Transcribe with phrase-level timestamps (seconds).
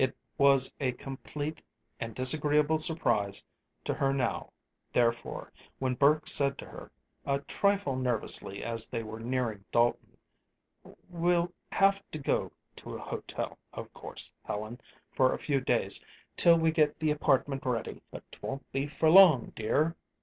[0.03, 1.61] It was a complete
[1.99, 3.45] and disagreeable surprise
[3.85, 4.51] to her now,
[4.93, 6.91] therefore, when Burke said to her,
[7.23, 10.17] a trifle nervously, as they were nearing Dalton:
[11.07, 16.03] "We'll have to go to a hotel, of course, Helen, for a few days,
[16.35, 18.01] till we get the apartment ready.
[18.09, 19.95] But 'twon't be for long, dear."